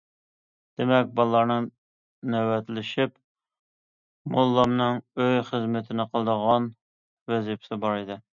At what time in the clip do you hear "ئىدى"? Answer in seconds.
8.03-8.21